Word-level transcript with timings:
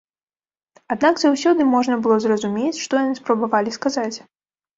Аднак 0.95 1.19
заўсёды 1.23 1.67
можна 1.75 1.99
было 2.07 2.17
зразумець, 2.25 2.81
што 2.85 2.93
яны 3.03 3.13
спрабавалі 3.21 3.77
сказаць. 3.79 4.17